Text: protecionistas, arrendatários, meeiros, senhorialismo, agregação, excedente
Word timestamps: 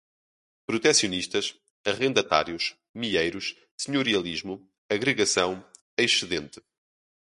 protecionistas, 0.65 1.55
arrendatários, 1.85 2.75
meeiros, 2.97 3.55
senhorialismo, 3.77 4.67
agregação, 4.89 5.63
excedente 5.95 6.59